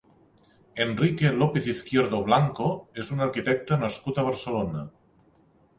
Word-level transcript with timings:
Enrique 0.85 1.33
López-Izquierdo 1.43 2.23
Blanco 2.31 2.73
és 3.03 3.13
un 3.17 3.23
arquitecte 3.27 3.79
nascut 3.87 4.17
a 4.17 4.27
Barcelona. 4.31 4.89